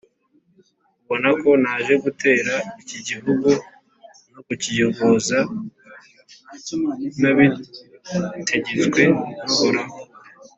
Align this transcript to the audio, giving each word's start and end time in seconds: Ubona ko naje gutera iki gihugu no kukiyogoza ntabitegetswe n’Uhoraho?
Ubona 1.03 1.29
ko 1.41 1.49
naje 1.63 1.93
gutera 2.03 2.53
iki 2.81 2.97
gihugu 3.07 3.49
no 4.31 4.39
kukiyogoza 4.47 5.37
ntabitegetswe 7.19 9.01
n’Uhoraho? 9.43 9.97